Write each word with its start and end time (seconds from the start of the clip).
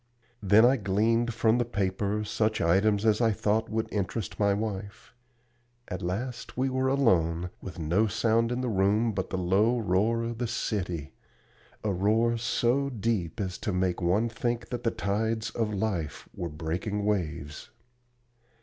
Then 0.41 0.65
I 0.65 0.77
gleaned 0.77 1.31
from 1.31 1.59
the 1.59 1.63
paper 1.63 2.23
such 2.23 2.59
items 2.59 3.05
as 3.05 3.21
I 3.21 3.29
thought 3.31 3.69
would 3.69 3.87
interest 3.93 4.39
my 4.39 4.51
wife. 4.51 5.13
At 5.89 6.01
last 6.01 6.57
we 6.57 6.69
were 6.71 6.87
alone, 6.87 7.51
with 7.61 7.77
no 7.77 8.07
sound 8.07 8.51
in 8.51 8.61
the 8.61 8.67
room 8.67 9.11
but 9.11 9.29
the 9.29 9.37
low 9.37 9.77
roar 9.77 10.23
of 10.23 10.39
the 10.39 10.47
city, 10.47 11.13
a 11.83 11.91
roar 11.93 12.35
so 12.37 12.89
deep 12.89 13.39
as 13.39 13.59
to 13.59 13.71
make 13.71 14.01
one 14.01 14.27
think 14.27 14.69
that 14.69 14.81
the 14.83 14.89
tides 14.89 15.51
of 15.51 15.71
life 15.71 16.27
were 16.33 16.49
breaking 16.49 17.05
waves. 17.05 17.69